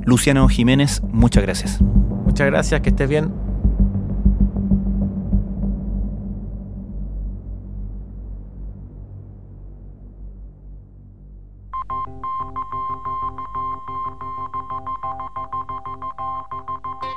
Luciano 0.04 0.48
Jiménez, 0.48 1.02
muchas 1.12 1.42
gracias. 1.42 1.80
Muchas 2.24 2.46
gracias, 2.46 2.80
que 2.80 2.90
estés 2.90 3.08
bien. 3.08 3.32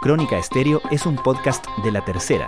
Crónica 0.02 0.40
Estéreo 0.40 0.82
es 0.90 1.06
un 1.06 1.16
podcast 1.16 1.66
de 1.84 1.92
La 1.92 2.04
Tercera. 2.04 2.48